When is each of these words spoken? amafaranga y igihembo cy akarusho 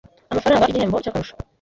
amafaranga 0.31 0.65
y 0.65 0.71
igihembo 0.71 0.97
cy 1.03 1.09
akarusho 1.09 1.33